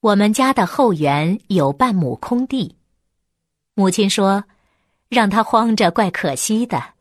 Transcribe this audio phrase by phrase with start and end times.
[0.00, 2.76] 我们家的后园有半亩空地，
[3.74, 4.44] 母亲说
[5.10, 6.94] ：“让它荒着怪可惜的。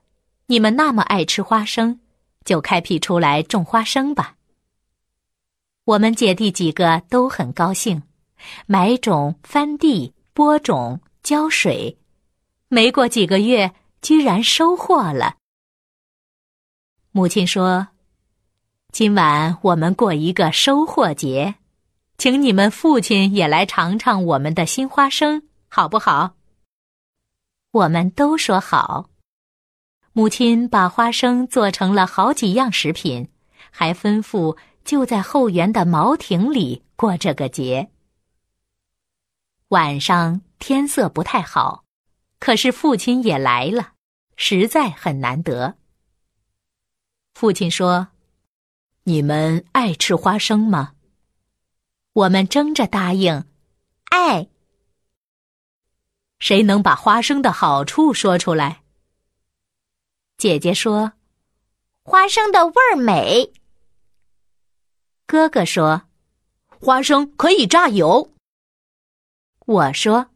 [0.48, 2.00] 你们那么爱吃花生，
[2.44, 4.36] 就开辟出来种花生吧。”
[5.86, 8.02] 我们姐弟几个都很高兴，
[8.66, 11.98] 买种、翻地、播种、浇水，
[12.68, 15.36] 没过几个月，居然收获了。
[17.12, 17.90] 母亲说。
[18.94, 21.54] 今晚我们过一个收获节，
[22.18, 26.36] 请你们父亲也来尝尝我们的新花生，好不好？
[27.72, 29.12] 我们都说好。
[30.14, 33.30] 母亲把花生做成了好几样食品，
[33.70, 37.92] 还吩咐就在后园的茅亭里过这个节。
[39.68, 41.84] 晚上天色不太好，
[42.40, 43.92] 可是父亲也来了，
[44.36, 45.76] 实在很难得。
[47.36, 48.08] 父亲说。
[49.04, 50.96] 你们爱吃花生吗？
[52.18, 53.46] 我们争着答应，
[54.06, 54.48] 爱。
[56.40, 58.82] 谁能把花生的好处说出来？
[60.36, 61.14] 姐姐说
[62.02, 63.54] ：“花生的味儿美。”
[65.28, 66.08] 哥哥说
[66.82, 68.34] ：“花生可以榨油。”
[69.68, 70.32] 我说：“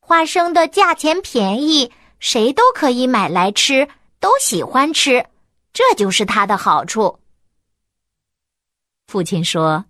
[0.00, 3.86] 花生的价钱便宜，谁都可以买来吃，
[4.20, 5.26] 都喜欢吃，
[5.74, 7.20] 这就是它的好处。”
[9.06, 9.84] 父亲说：“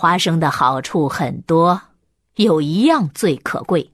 [0.00, 1.78] 花生的好处很多，
[2.36, 3.92] 有一样最可贵，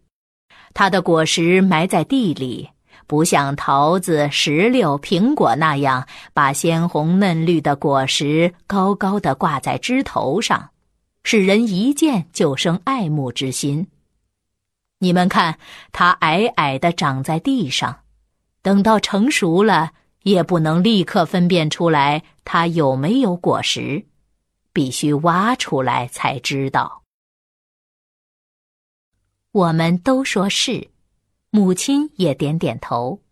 [0.72, 2.70] 它的果实埋在地里，
[3.08, 10.70] 不像桃子、石榴、苹果那样把鲜红嫩绿的果实高高的挂在枝头上，
[11.24, 13.88] 使人一见就生爱慕之心。
[15.00, 15.58] 你们看，
[15.90, 17.96] 它矮矮的长在地上，
[18.62, 19.90] 等到成熟了。”
[20.22, 24.06] 也不能立刻分辨出来它有没有果实，
[24.76, 27.02] 必须挖出来才知道。
[29.52, 30.90] 我们都说是，
[31.48, 33.22] 母亲也点点头。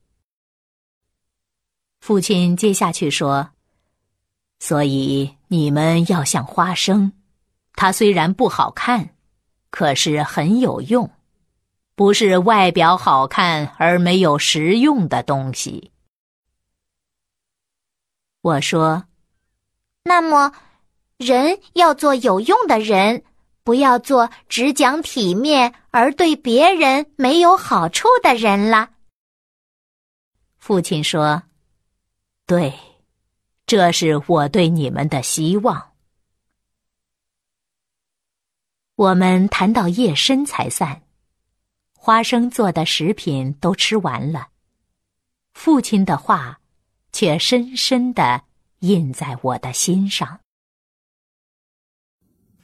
[2.00, 3.50] 父亲接下去说
[4.58, 7.12] ：“所以你们要像花生，
[7.74, 9.14] 它虽然不好看，
[9.68, 11.10] 可是很有用，
[11.94, 15.92] 不是外表好看而没有实用的东西。”
[18.40, 19.04] 我说
[20.04, 20.54] ：“那么，
[21.24, 23.24] 人要做有用的人，
[23.62, 28.90] 不要做只讲体面而对别人没有好处的人了。”
[30.60, 31.42] 父亲说
[32.46, 32.72] ：“对，
[33.66, 35.92] 这是我对你们的希望。”
[38.96, 41.02] 我们谈到夜深才散，
[41.96, 44.48] 花生做的食品都吃完了，
[45.54, 46.60] 父亲的话。
[47.16, 48.42] 却深深的
[48.80, 50.40] 印在我的心上。